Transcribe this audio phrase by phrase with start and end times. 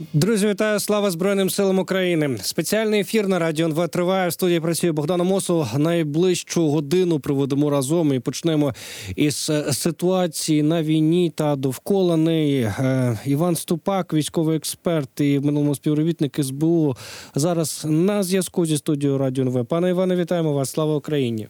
[0.00, 2.38] Друзі, вітаю слава Збройним силам України.
[2.42, 4.28] Спеціальний ефір на радіо НВ триває.
[4.28, 5.66] В студії працює Богдан Мосу.
[5.76, 8.74] Найближчу годину проведемо разом і почнемо
[9.16, 12.62] із е, ситуації на війні та довкола неї.
[12.62, 16.96] Е, Іван Ступак, військовий експерт і в минулому співробітник СБУ.
[17.34, 19.66] Зараз на зв'язку зі студією Радіо НВ.
[19.66, 20.70] Пане Іване, вітаємо вас.
[20.70, 21.48] Слава Україні.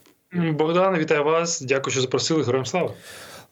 [0.59, 1.61] Богдан, вітаю вас.
[1.61, 2.43] Дякую, що запросили.
[2.43, 2.91] Героям слава.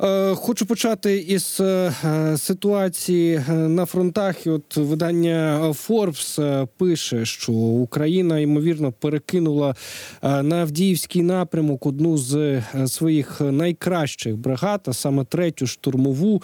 [0.03, 1.93] Е, хочу почати із е,
[2.37, 4.47] ситуації е, на фронтах.
[4.47, 9.75] І От видання Forbes пише, що Україна ймовірно перекинула
[10.23, 16.43] на Авдіївський напрямок одну з своїх найкращих бригад, а саме третю штурмову.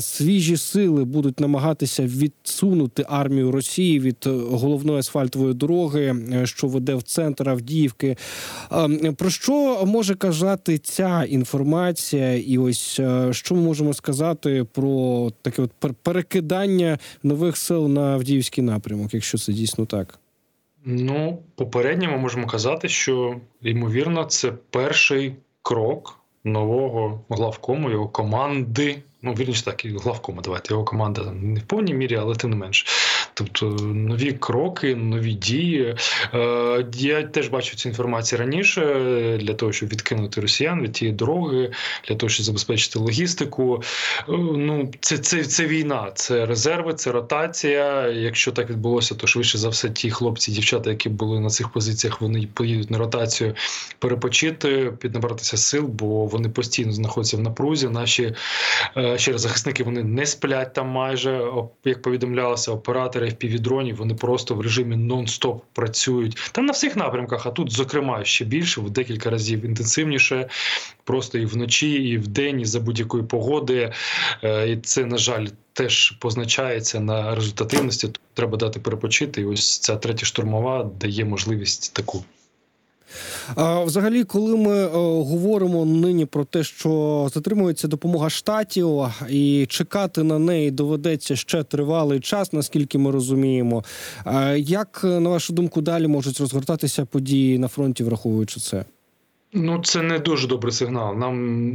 [0.00, 7.48] Свіжі сили будуть намагатися відсунути армію Росії від головної асфальтової дороги, що веде в центр
[7.48, 8.16] Авдіївки.
[9.16, 12.34] Про що може казати ця інформація?
[12.36, 18.14] І ось ось е, що ми можемо сказати про таке от перекидання нових сил на
[18.14, 20.18] Авдіївський напрямок, якщо це дійсно так?
[20.84, 29.02] Ну, попередньо ми можемо казати, що ймовірно це перший крок нового главкому його команди.
[29.22, 32.56] Ну, вірніше так, і главкома, давайте його команда не в повній мірі, але тим не
[32.56, 32.86] менш.
[33.34, 35.96] Тобто нові кроки, нові дії.
[36.34, 38.80] Е, я теж бачу цю інформацію раніше
[39.40, 41.70] для того, щоб відкинути росіян від тієї дороги,
[42.08, 43.82] для того, щоб забезпечити логістику.
[44.28, 48.08] Е, ну, це це, це війна, це резерви, це ротація.
[48.08, 52.20] Якщо так відбулося, то швидше за все, ті хлопці, дівчата, які були на цих позиціях,
[52.20, 53.54] вони поїдуть на ротацію
[53.98, 57.88] перепочити, піднабратися сил, бо вони постійно знаходяться в напрузі.
[57.88, 58.34] Наші
[58.96, 61.50] е, ще раз захисники вони не сплять там майже
[61.84, 67.50] як повідомлялося, оператори FPV-дронів, вони просто в режимі нон-стоп працюють там на всіх напрямках, а
[67.50, 70.48] тут, зокрема, ще більше в декілька разів інтенсивніше,
[71.04, 73.92] просто і вночі, і в день, і за будь-якої погоди.
[74.42, 78.06] Е, і це, на жаль, теж позначається на результативності.
[78.06, 79.40] Тут треба дати перепочити.
[79.40, 82.24] І ось ця третя штурмова дає можливість таку.
[83.54, 84.88] А, Взагалі, коли ми е,
[85.24, 92.20] говоримо нині про те, що затримується допомога штатів, і чекати на неї доведеться ще тривалий
[92.20, 93.84] час, наскільки ми розуміємо.
[94.56, 98.84] Як на вашу думку далі можуть розгортатися події на фронті, враховуючи це?
[99.52, 101.16] Ну це не дуже добрий сигнал.
[101.16, 101.74] Нам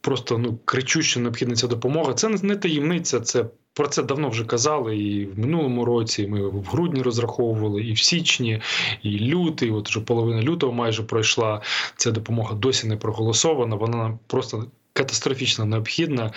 [0.00, 2.14] просто ну кричуще необхідна ця допомога.
[2.14, 3.44] Це не таємниця, це
[3.80, 6.26] про це давно вже казали і в минулому році.
[6.26, 8.60] Ми в грудні розраховували, і в січні,
[9.02, 9.70] і лютий.
[9.70, 11.62] От вже половина лютого майже пройшла.
[11.96, 13.76] Ця допомога досі не проголосована.
[13.76, 16.32] Вона просто катастрофічно необхідна.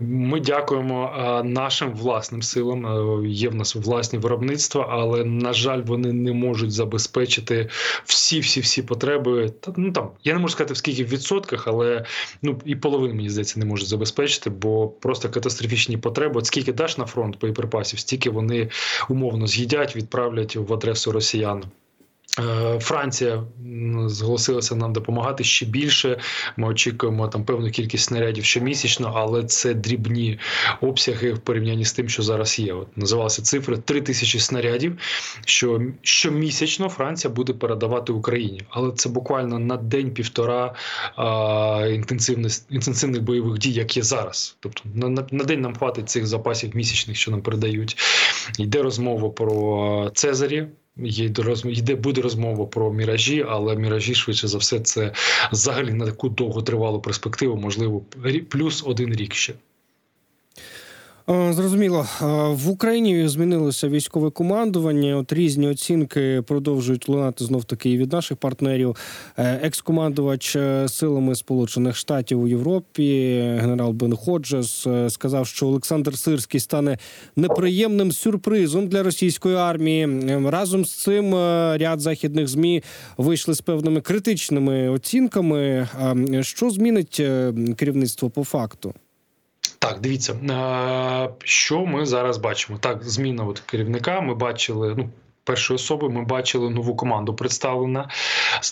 [0.00, 1.12] Ми дякуємо
[1.44, 2.86] нашим власним силам.
[3.26, 7.68] Є в нас власні виробництва, але на жаль, вони не можуть забезпечити
[8.04, 9.52] всі всі всі потреби.
[9.76, 12.04] ну там я не можу сказати в скільки в відсотках, але
[12.42, 16.38] ну і половину мені здається не можуть забезпечити, бо просто катастрофічні потреби.
[16.38, 18.70] От скільки даш на фронт боєприпасів, стільки вони
[19.08, 21.64] умовно з'їдять, відправлять в адресу росіян.
[22.40, 23.44] Е, Франція
[24.06, 26.18] зголосилася нам допомагати ще більше.
[26.56, 30.38] Ми очікуємо там певну кількість снарядів щомісячно, але це дрібні
[30.80, 32.72] обсяги в порівнянні з тим, що зараз є.
[32.72, 34.98] От називалася цифри 3 тисячі снарядів.
[35.46, 40.74] Що щомісячно Франція буде передавати Україні, але це буквально на день-півтора
[41.90, 44.56] інтенсивних інтенсивних бойових дій, як є зараз.
[44.60, 47.96] Тобто на, на день нам хватить цих запасів місячних, що нам передають.
[48.58, 50.66] Йде розмова про Цезарі.
[50.96, 55.12] Йде буде розмова про міражі, але міражі швидше за все це
[55.52, 58.04] взагалі на таку довготривалу перспективу, можливо,
[58.50, 59.54] плюс один рік ще.
[61.28, 62.06] Зрозуміло,
[62.50, 65.16] в Україні змінилося військове командування.
[65.16, 68.96] От різні оцінки продовжують лунати знов таки і від наших партнерів.
[69.36, 73.30] Е, екс-командувач е, силами Сполучених Штатів у Європі,
[73.60, 76.98] генерал Бен Ходжес, е, сказав, що Олександр Сирський стане
[77.36, 80.08] неприємним сюрпризом для російської армії.
[80.46, 81.34] Разом з цим
[81.74, 82.82] ряд західних змі
[83.16, 85.88] вийшли з певними критичними оцінками.
[86.40, 87.22] Що змінить
[87.76, 88.94] керівництво по факту?
[89.84, 92.78] Так, дивіться, е, що ми зараз бачимо.
[92.78, 94.20] Так, зміна от керівника.
[94.20, 95.10] Ми бачили ну.
[95.46, 98.08] Першої особи ми бачили нову команду представлена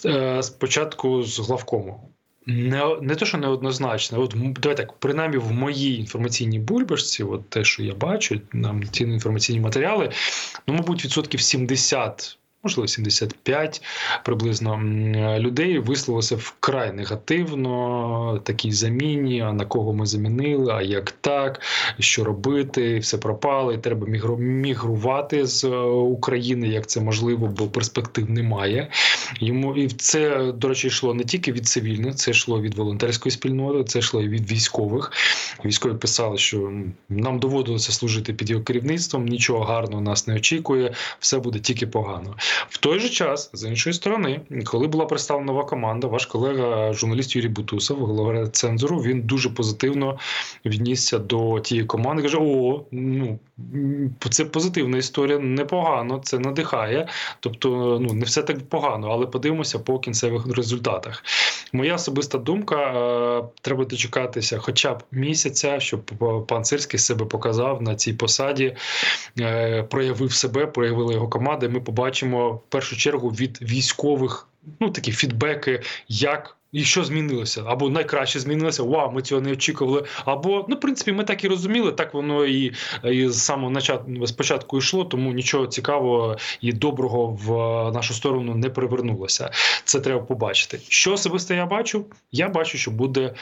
[0.06, 2.10] е, спочатку з главкому.
[2.46, 4.20] Не не те, що неоднозначно.
[4.20, 9.04] От давай так, принаймні в моїй інформаційній бульбашці, от те, що я бачу, нам ці
[9.04, 10.10] інформаційні матеріали,
[10.66, 13.82] ну, мабуть, відсотків 70 можливо, 75
[14.24, 14.80] приблизно
[15.38, 19.40] людей висловилося вкрай негативно такій заміні.
[19.40, 20.72] А на кого ми замінили?
[20.72, 21.60] А як так,
[21.98, 22.98] що робити?
[22.98, 24.06] Все пропало, і треба
[24.38, 28.88] мігрувати з е, України, як це можливо, бо перспектив немає.
[29.40, 33.84] Йому і це до речі йшло не тільки від цивільних, це йшло від волонтерської спільноти,
[33.84, 35.12] це йшло і від військових.
[35.64, 36.72] Військові писали, що
[37.08, 39.26] нам доводилося служити під його керівництвом.
[39.26, 42.36] Нічого гарного нас не очікує, все буде тільки погано.
[42.68, 47.36] В той же час, з іншої сторони, коли була представлена нова команда, ваш колега, журналіст
[47.36, 50.18] Юрій Бутусов, голова цензуру, він дуже позитивно
[50.64, 52.22] віднісся до тієї команди.
[52.22, 53.38] Каже: О, ну
[54.30, 57.08] це позитивна історія, непогано, це надихає.
[57.40, 61.24] Тобто, ну не все так погано, але подивимося по кінцевих результатах.
[61.72, 66.04] Моя особиста думка: е, треба дочекатися, хоча б місяця, щоб
[66.48, 68.76] пан Сирський себе показав на цій посаді,
[69.40, 71.66] е, проявив себе, проявила його команда.
[71.66, 74.48] і Ми побачимо в першу чергу від військових
[74.80, 76.56] ну такі фідбеки, як.
[76.72, 77.62] І що змінилося?
[77.66, 80.04] Або найкраще змінилося, вау, ми цього не очікували.
[80.24, 82.72] Або, ну, в принципі, ми так і розуміли, так воно і,
[83.04, 87.48] і з самого початку спочатку йшло, тому нічого цікавого і доброго в
[87.92, 89.50] нашу сторону не привернулося.
[89.84, 90.80] Це треба побачити.
[90.88, 92.04] Що особисто я бачу?
[92.32, 93.34] Я бачу, що буде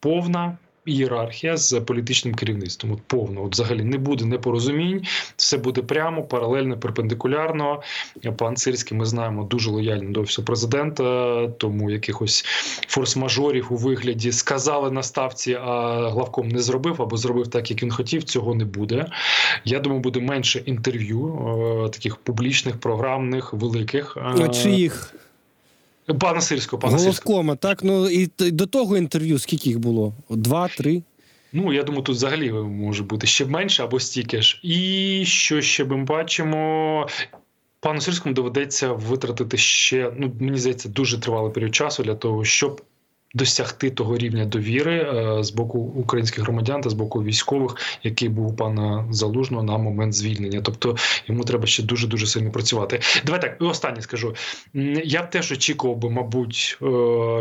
[0.00, 2.92] повна ієрархія з політичним керівництвом.
[2.92, 5.02] От повно, от взагалі не буде непорозумінь,
[5.36, 7.82] все буде прямо, паралельно, перпендикулярно.
[8.36, 12.44] Пан Сирський, ми знаємо, дуже лояльний до офісу президента, тому якихось
[12.88, 17.90] форс-мажорів у вигляді сказали на ставці, а главком не зробив або зробив так, як він
[17.90, 18.24] хотів.
[18.24, 19.06] Цього не буде.
[19.64, 21.38] Я думаю, буде менше інтерв'ю,
[21.86, 24.16] е, таких публічних, програмних, великих.
[24.16, 25.14] А чиїх?
[26.20, 27.84] Пана Сирського, пана Головкома, так.
[27.84, 30.12] Ну і до того інтерв'ю скільки їх було?
[30.30, 31.02] Два, три?
[31.52, 34.60] Ну, я думаю, тут взагалі може бути ще менше або стільки ж.
[34.62, 37.06] І що ще ми бачимо?
[37.80, 42.80] Пану Сирському доведеться витратити ще, ну мені здається, дуже тривалий період часу для того, щоб
[43.34, 48.46] досягти того рівня довіри е, з боку українських громадян та з боку військових, який був
[48.46, 50.60] у пана залужного на момент звільнення.
[50.62, 50.96] Тобто
[51.26, 53.00] йому треба ще дуже дуже сильно працювати.
[53.26, 54.34] Давай так і останнє скажу.
[55.04, 56.86] Я теж очікував би, мабуть, е,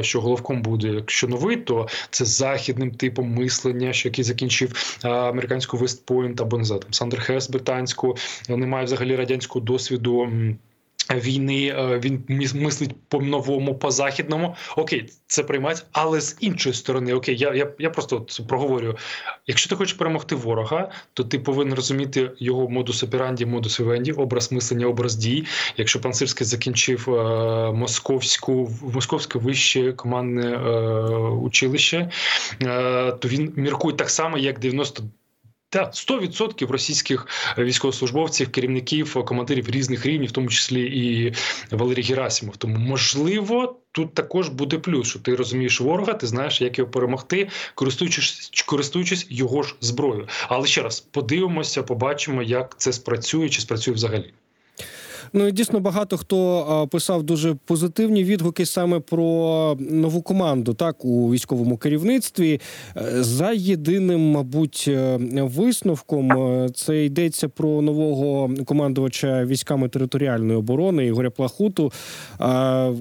[0.04, 5.78] що головком буде, якщо новий, то це західним типом мислення, що який закінчив е, американську
[5.78, 8.18] Вестпойнт або не знаю, там Сандер Хес британську,
[8.50, 10.30] немає взагалі радянського досвіду
[11.15, 12.24] війни е, він
[12.56, 14.56] мислить по новому, по західному.
[14.75, 18.98] Окей, це приймається, але з іншої сторони, окей, я я, я просто проговорю:
[19.48, 24.51] якщо ти хочеш перемогти ворога, то ти повинен розуміти його модус операнді, модус вивенді, образ
[24.51, 25.45] мислення, образ дій.
[25.77, 30.69] Якщо пан Сирський закінчив е, московську московське вище командне е,
[31.30, 32.12] училище,
[32.63, 35.03] е, то він міркує так само, як 90
[35.69, 37.27] та 100% російських
[37.57, 41.33] військовослужбовців, керівників, командирів різних рівнів, в тому числі і
[41.75, 42.57] Валерій Герасимов.
[42.57, 43.79] Тому можливо.
[43.91, 49.27] Тут також буде плюс, що ти розумієш ворога, ти знаєш, як його перемогти, користуючись користуючись
[49.29, 50.27] його ж зброєю.
[50.47, 54.33] Але ще раз подивимося, побачимо, як це спрацює, чи спрацює взагалі.
[55.33, 61.31] Ну і дійсно багато хто писав дуже позитивні відгуки саме про нову команду, так у
[61.31, 62.62] військовому керівництві.
[62.97, 65.19] Е, за єдиним, мабуть, е,
[65.56, 71.91] висновком е, це йдеться про нового командувача військами територіальної оборони Ігоря Плахуту.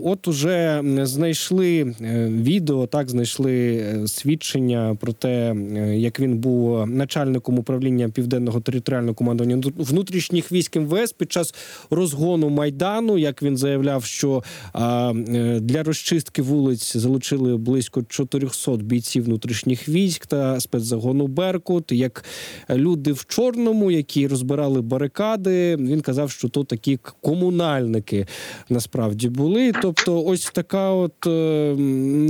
[0.02, 1.94] От уже знайшли
[2.31, 5.55] відео, так знайшли свідчення про те,
[5.94, 11.55] як він був начальником управління південного територіального командування внутрішніх військ МВС під час
[11.90, 13.18] розгону розгону майдану.
[13.18, 14.42] Як він заявляв, що
[14.74, 21.92] е, для розчистки вулиць залучили близько 400 бійців внутрішніх військ та спецзагону Беркут.
[21.92, 22.24] Як
[22.70, 28.26] люди в чорному, які розбирали барикади, він казав, що то такі комунальники
[28.68, 29.73] насправді були.
[29.82, 31.75] Тобто, ось така, от е,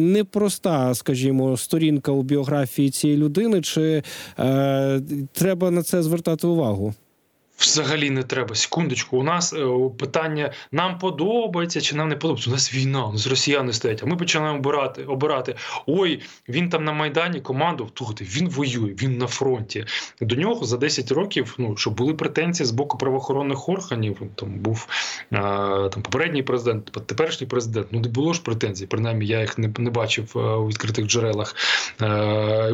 [0.00, 3.61] непроста, скажімо, сторінка у біографії цієї людини.
[3.61, 4.02] Чи
[4.38, 5.00] е,
[5.33, 6.95] треба на це звертати увагу?
[7.59, 8.55] Взагалі не треба.
[8.55, 9.67] Секундочку, у нас е,
[9.99, 12.51] питання нам подобається чи нам не подобається.
[12.51, 14.01] У нас війна, у нас росіяни стоять.
[14.03, 15.05] А ми починаємо обирати.
[15.05, 15.55] обирати.
[15.87, 17.91] Ой, він там на Майдані команду.
[17.95, 19.85] Слухайте, він воює, він на фронті.
[20.21, 24.21] До нього за 10 років, ну щоб були претензії з боку правоохоронних органів.
[24.35, 24.89] Там був
[25.31, 27.87] а, там попередній президент, теперішній президент.
[27.91, 28.87] Ну не було ж претензій.
[28.87, 31.55] Принаймні, я їх не не бачив а, у відкритих джерелах.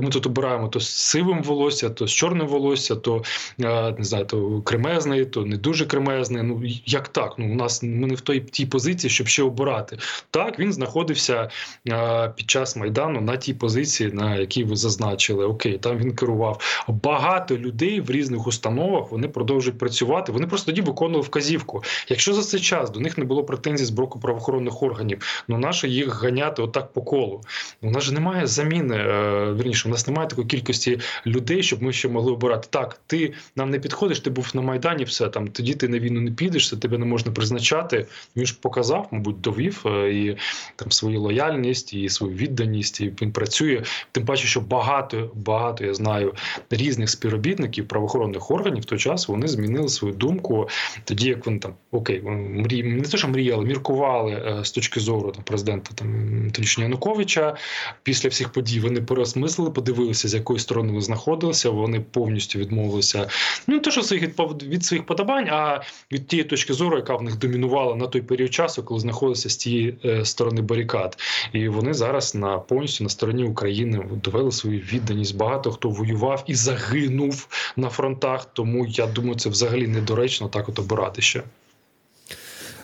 [0.02, 3.22] Ми тут обираємо то з сивим волосся, то з чорним волосся, то
[3.58, 6.42] не знаю, то кремезний, то не дуже кремезний.
[6.42, 7.34] Ну як так?
[7.38, 9.98] Ну у нас ми не в той тій позиції, щоб ще обирати.
[10.30, 11.48] Так він знаходився
[11.88, 15.44] е, під час майдану на тій позиції, на якій ви зазначили.
[15.44, 16.84] Окей, там він керував.
[16.88, 20.32] Багато людей в різних установах вони продовжують працювати.
[20.32, 21.82] Вони просто тоді виконували вказівку.
[22.08, 25.88] Якщо за цей час до них не було претензій з боку правоохоронних органів, ну наше
[25.88, 27.40] їх ганяти отак по колу.
[27.82, 28.96] У нас же немає заміни.
[28.96, 32.68] Е, вірніше, у нас немає такої кількості людей, щоб ми ще могли обирати.
[32.70, 35.48] Так, ти нам не підходиш, ти був на майдані, все там.
[35.48, 38.06] Тоді ти на війну не підеш, це тебе не можна призначати.
[38.36, 40.36] Він ж показав, мабуть, довів е, і
[40.76, 43.00] там свою лояльність і свою відданість.
[43.00, 43.82] І він працює.
[44.12, 46.34] Тим паче, що багато багато я знаю
[46.70, 50.68] різних співробітників правоохоронних органів в той час вони змінили свою думку.
[51.04, 55.00] Тоді як вони там окей, вони мрі не те, що мріяли, міркували е, з точки
[55.00, 57.56] зору там президента там тодішнього Януковича.
[58.02, 61.70] Після всіх подій вони переосмислили, подивилися, з якої сторони вони знаходилися.
[61.70, 63.28] Вони повністю відмовилися.
[63.66, 65.80] Ну не те, що своїх від, від своїх подобань, а
[66.12, 69.56] від тієї точки зору, яка в них домінувала на той період часу, коли знаходилися з
[69.56, 71.18] тієї е, сторони барикад.
[71.52, 75.36] І вони зараз на повністю на стороні України довели свою відданість.
[75.36, 78.44] Багато хто воював і загинув на фронтах.
[78.52, 81.42] Тому я думаю, це взагалі недоречно так от обирати ще.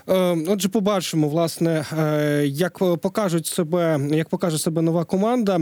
[0.08, 5.60] Е, Отже, побачимо, власне, е, як покажуть себе, як покаже себе нова команда.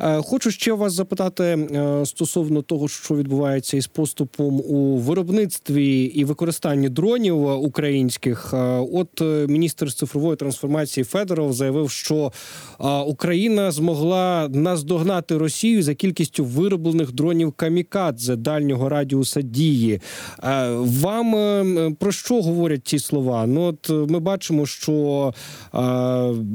[0.00, 6.24] Е, Хочу ще вас запитати е, стосовно того, що відбувається із поступом у виробництві і
[6.24, 8.50] використанні дронів українських.
[8.54, 8.56] Е,
[8.92, 12.32] От е, міністр цифрової трансформації Федоров заявив, що
[12.80, 20.00] е, Україна змогла наздогнати Росію за кількістю вироблених дронів камікадзе дальнього радіуса дії.
[20.44, 23.46] Е, Вам е, про що говорять ці слова?
[23.46, 25.32] Ну е, ми бачимо, що
[25.74, 25.78] е,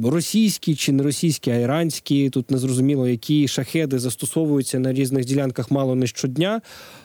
[0.04, 5.96] російські чи не російські, а іранські тут незрозуміло, які шахеди застосовуються на різних ділянках мало
[5.96, 6.62] не щодня.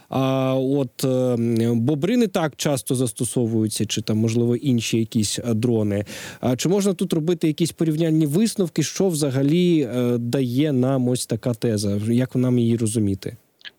[0.09, 1.37] А от е,
[1.75, 6.04] бобри не так часто застосовуються, чи там можливо інші якісь дрони.
[6.40, 9.88] А чи можна тут робити якісь порівняльні висновки, що взагалі
[10.19, 12.00] дає нам ось така теза?
[12.09, 13.37] Як нам її розуміти?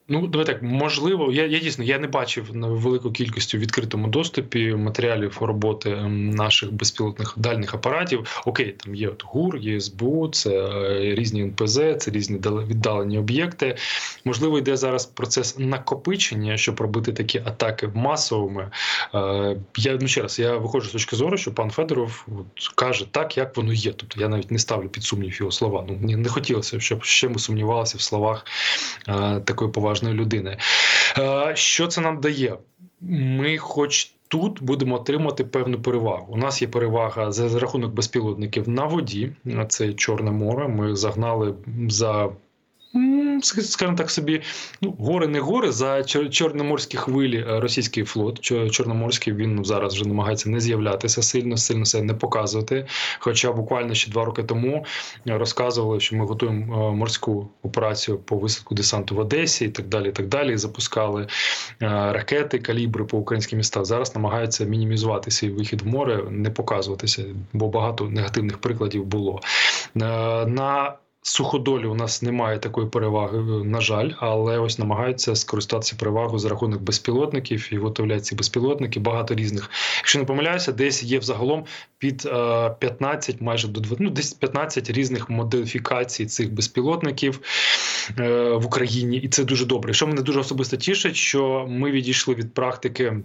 [0.07, 4.07] Ну, давай так, можливо, я я дійсно я не бачив на велику кількість у відкритому
[4.07, 8.41] доступі матеріалів роботи ем, наших безпілотних дальних апаратів.
[8.45, 13.77] Окей, там є от ГУР, є СБУ, це е, різні НПЗ, це різні віддалені об'єкти.
[14.25, 18.71] Можливо, йде зараз процес накопичення, щоб робити такі атаки масовими.
[19.15, 23.05] Е, Я ну ще раз я виходжу з точки зору, що пан Федоров от, каже
[23.11, 23.93] так, як воно є.
[23.93, 25.85] Тобто я навіть не ставлю під сумнів його слова.
[25.87, 28.45] Ну мені не хотілося, щоб ще ми сумнівалися в словах
[29.07, 30.57] е, такої поважної людини.
[31.17, 32.57] Е, Що це нам дає?
[33.01, 36.33] Ми, хоч тут, будемо отримати певну перевагу.
[36.33, 39.31] У нас є перевага за рахунок безпілотників на воді.
[39.67, 40.67] Це Чорне море.
[40.67, 41.53] Ми загнали
[41.89, 42.29] за.
[43.45, 44.41] Скажімо так собі,
[44.81, 48.39] ну гори не гори за чорноморські хвилі російський флот.
[48.71, 52.87] Чорноморський він зараз вже намагається не з'являтися сильно, сильно себе не показувати.
[53.19, 54.85] Хоча буквально ще два роки тому
[55.25, 60.09] розказували, що ми готуємо морську операцію по висадку десанту в Одесі і так далі.
[60.09, 60.57] І так далі.
[60.57, 61.27] Запускали
[61.79, 63.85] ракети, калібри по українським містам.
[63.85, 69.41] Зараз намагаються мінімізувати свій вихід в море, не показуватися, бо багато негативних прикладів було
[69.95, 70.93] на.
[71.27, 76.81] Суходолі у нас немає такої переваги, на жаль, але ось намагаються скористатися перевагою за рахунок
[76.81, 78.99] безпілотників і виготовляють ці безпілотники.
[78.99, 79.71] Багато різних.
[79.97, 81.65] Якщо не помиляюся, десь є взагалом
[81.97, 82.21] під
[82.79, 87.41] 15, майже до 20, ну, десь 15 різних модифікацій цих безпілотників
[88.17, 89.93] в Україні, і це дуже добре.
[89.93, 93.23] Що мене дуже особисто тішить, що ми відійшли від практики.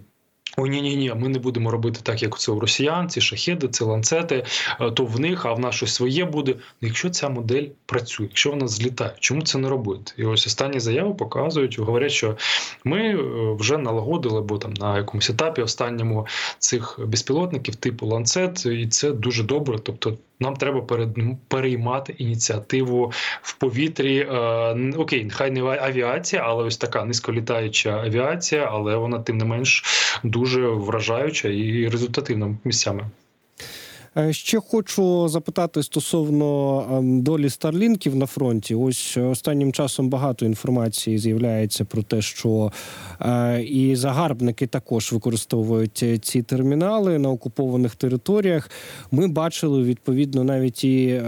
[0.57, 3.67] Ой, ні, ні, ні, ми не будемо робити так, як це у росіян, ці шахеди,
[3.67, 4.45] це ланцети,
[4.93, 6.55] то в них, а в нас щось своє буде.
[6.81, 10.13] Ну, якщо ця модель працює, якщо вона злітає, чому це не робити?
[10.17, 12.37] І ось останні заяви показують, говорять, що
[12.83, 13.15] ми
[13.55, 16.27] вже налагодили, бо там на якомусь етапі останньому
[16.59, 19.79] цих безпілотників типу ланцет, і це дуже добре.
[19.83, 20.17] Тобто.
[20.41, 20.81] Нам треба
[21.47, 24.19] переймати ініціативу в повітрі.
[24.19, 29.83] Е, окей, нехай не авіація, але ось така низьколітаюча авіація, але вона тим не менш
[30.23, 33.05] дуже вражаюча і результативна місцями.
[34.31, 38.75] Ще хочу запитати стосовно долі старлінків на фронті.
[38.75, 42.71] Ось останнім часом багато інформації з'являється про те, що
[43.67, 48.69] і загарбники також використовують ці термінали на окупованих територіях.
[49.11, 51.21] Ми бачили відповідно навіть і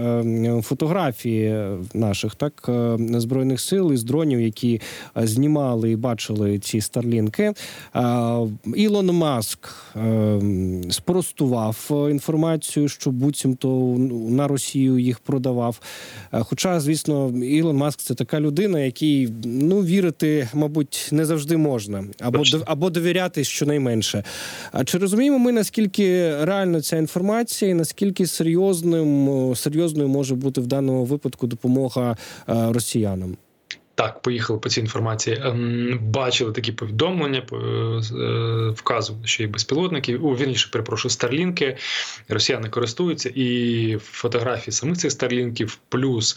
[0.62, 4.80] фотографії наших так збройних сил із дронів, які
[5.16, 7.52] знімали і бачили ці старлінки.
[8.74, 9.68] Ілон Маск
[10.90, 13.68] спростував інформацію інформацію, що буцімто
[14.30, 15.80] на Росію їх продавав.
[16.32, 22.04] Е, Хоча, звісно, Ілон Маск це така людина, якій ну вірити, мабуть, не завжди можна,
[22.20, 24.24] або або довіряти щонайменше.
[24.72, 30.66] А чи розуміємо ми наскільки реальна ця інформація, і наскільки серйозним серйозною може бути в
[30.66, 32.16] даному випадку допомога
[32.48, 33.36] е, росіянам?
[33.96, 35.40] Так, поїхали по цій інформації.
[35.44, 37.56] Ем, Бачили такі повідомлення, е,
[38.70, 40.16] вказували, що є безпілотники.
[40.16, 41.76] У вірніше, перепрошую, старлінки.
[42.28, 46.36] Росіяни користуються, і фотографії самих цих старлінків, плюс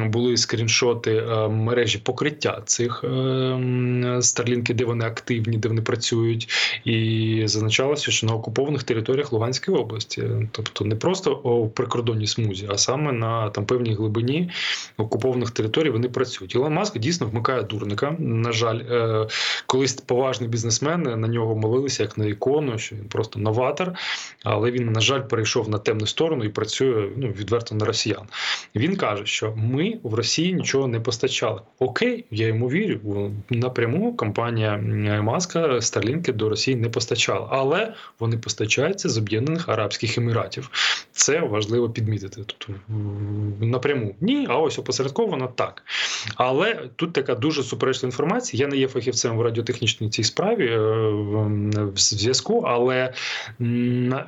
[0.00, 3.04] були скріншоти е, мережі покриття цих
[4.20, 6.48] старлінків, де вони активні, де вони працюють.
[6.84, 12.78] І зазначалося, що на окупованих територіях Луганської області, тобто не просто у прикордонній смузі, а
[12.78, 14.50] саме на там певній глибині
[14.96, 16.56] окупованих територій вони працюють.
[16.72, 18.16] Ілон Маск дійсно вмикає дурника.
[18.18, 19.26] На жаль, е,
[19.66, 23.92] колись поважні бізнесмени на нього молилися як на ікону, що він просто новатор,
[24.44, 28.26] але він, на жаль, перейшов на темну сторону і працює ну, відверто на росіян.
[28.74, 31.60] Він каже, що ми в Росії нічого не постачали.
[31.78, 33.30] Окей, я йому вірю.
[33.50, 34.76] Напряму компанія
[35.22, 40.70] Маска Старлінки до Росії не постачала, але вони постачаються з Об'єднаних Арабських Еміратів.
[41.12, 42.42] Це важливо підмітити.
[42.46, 42.74] Тобто
[43.60, 45.82] напряму ні, а ось опосередковано так.
[46.36, 48.64] Але тут така дуже суперечна інформація.
[48.64, 50.78] Я не є фахівцем в радіотехнічній цій справі е,
[51.76, 53.12] в зв'язку, але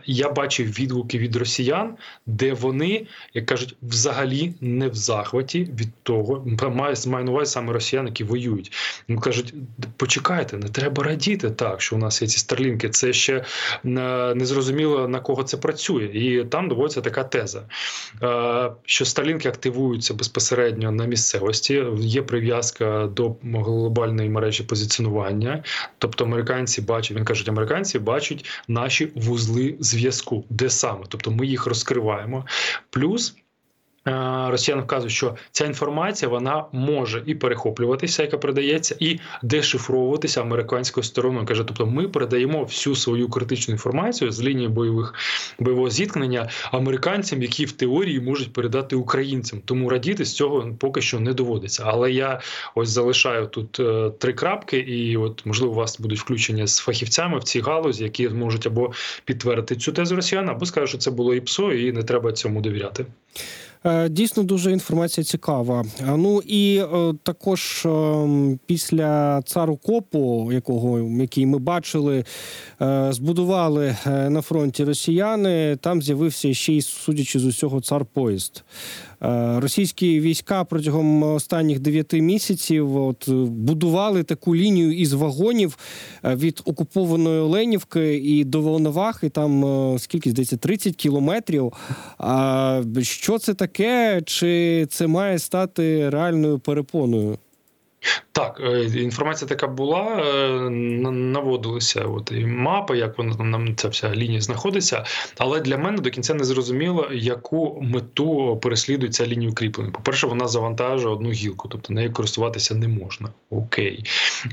[0.06, 1.94] я бачив відгуки від росіян,
[2.26, 7.72] де вони, як кажуть, взагалі не в захваті від того, маю, маю на увазі саме
[7.72, 8.72] росіян, які воюють.
[9.20, 9.54] Кажуть,
[9.96, 12.88] почекайте, не треба радіти так, що у нас є ці старлінки.
[12.88, 13.44] Це ще е,
[14.34, 17.62] не зрозуміло на кого це працює, і там доводиться така теза,
[18.22, 21.84] е, що старлінки активуються безпосередньо на місцевості.
[21.98, 25.62] Є прив'язка до глобальної мережі позиціонування.
[25.98, 31.66] Тобто, американці бачать, він кажуть, американці бачать наші вузли зв'язку, де саме, тобто ми їх
[31.66, 32.46] розкриваємо.
[32.90, 33.34] Плюс.
[34.06, 41.04] Е, Росіяни вказують, що ця інформація вона може і перехоплюватися, яка передається, і дешифровуватися американською
[41.04, 41.46] стороною.
[41.46, 45.14] Каже, тобто, ми передаємо всю свою критичну інформацію з лінії бойових
[45.58, 49.60] бойового зіткнення американцям, які в теорії можуть передати українцям.
[49.64, 51.82] Тому радіти з цього поки що не доводиться.
[51.86, 52.40] Але я
[52.74, 57.38] ось залишаю тут е, три крапки, і от можливо у вас будуть включення з фахівцями
[57.38, 58.92] в цій галузі, які зможуть або
[59.24, 62.60] підтвердити цю тезу росіян, або скажуть, що це було і ПСО, і не треба цьому
[62.60, 63.06] довіряти.
[63.86, 65.84] Е, Дійсно, дуже інформація цікава.
[66.06, 72.24] Ну і е, також е, після цару копу, якого який ми бачили,
[73.10, 75.76] збудували на фронті росіяни.
[75.76, 78.64] Там з'явився ще й судячи з усього цар поїзд.
[79.24, 85.78] Е, Російські війська протягом останніх дев'яти місяців от, будували таку лінію із вагонів
[86.24, 89.28] е, від окупованої Оленівки і до Волновахи.
[89.28, 91.72] Там е, скільки здається, 30 кілометрів.
[92.18, 94.22] А що це таке?
[94.26, 97.38] Чи це має стати реальною перепоною?
[98.32, 100.22] Так, е, інформація така була.
[100.26, 100.70] е,
[101.10, 105.04] Наводилися от і мапи, як вона нам ця вся лінія знаходиться.
[105.38, 109.90] Але для мене до кінця не зрозуміло, яку мету переслідує ця лінія укріплення.
[109.90, 113.28] По-перше, вона завантажує одну гілку, тобто нею користуватися не можна.
[113.50, 114.04] Окей.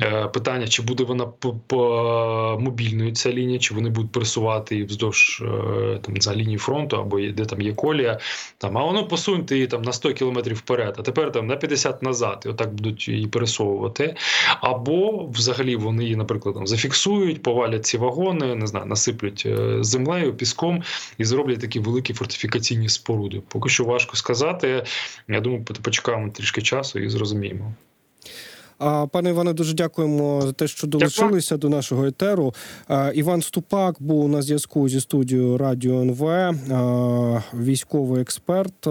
[0.02, 4.88] Е, Питання: чи буде вона по, по мобільною ця лінія, чи вони будуть пересувати її
[4.88, 5.44] вздовж
[6.02, 8.20] там за лінії фронту, або де там є колія.
[8.58, 12.04] Там, а воно посуньте її там на 100 кілометрів вперед, а тепер там на 50
[12.04, 12.44] назад.
[12.46, 14.16] І отак будуть її пересовувати.
[14.62, 20.34] Або взагалі вони її, наприклад, там зафіксують, повалять ці вагони, не знаю, насиплють е, землею,
[20.34, 20.84] піском
[21.18, 23.42] і зроблять такі великі фортифікаційні споруди.
[23.48, 24.84] Поки що важко сказати.
[25.28, 27.74] Я думаю, почекаємо трішки часу і зрозуміємо.
[29.12, 32.54] Пане Іване, дуже дякуємо за те, що долучилися до нашого етеру.
[33.14, 36.54] Іван Ступак був на зв'язку зі студією Радіо НВ,
[37.54, 38.86] військовий експерт.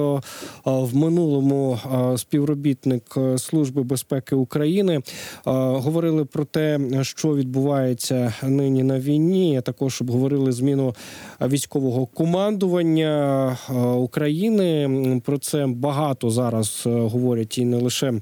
[0.64, 1.79] В минулому
[2.16, 3.03] співробітник
[3.37, 5.00] Служби безпеки України.
[5.44, 9.57] Говорили про те, що відбувається нині на війні.
[9.59, 10.94] а Також обговорили зміну
[11.40, 13.57] військового командування
[13.96, 15.20] України.
[15.24, 18.14] Про це багато зараз говорять і не лише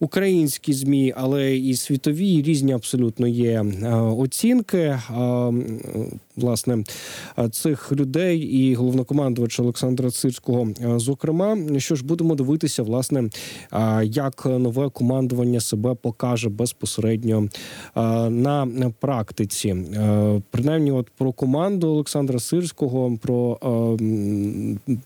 [0.00, 4.98] українські змі, але і світові і різні абсолютно є е, оцінки.
[6.36, 6.84] Власне,
[7.38, 10.68] е, цих людей і головнокомандувача Олександра Цирського.
[10.84, 13.30] е, Зокрема, що ж будемо дивитися, власне,
[13.72, 17.48] е, як нове командування себе покаже безпосередньо
[18.30, 19.76] на практиці.
[20.50, 23.58] Принаймні, от про команду Олександра Сирського, про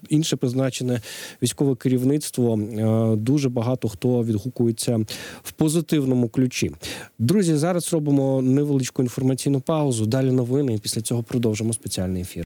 [0.09, 1.01] інше призначене
[1.43, 2.61] військове керівництво.
[3.17, 5.01] Дуже багато хто відгукується
[5.43, 6.71] в позитивному ключі.
[7.19, 10.07] Друзі, зараз робимо невеличку інформаційну паузу.
[10.07, 10.79] Далі новини.
[10.83, 12.35] Після цього продовжимо спеціальний ефір.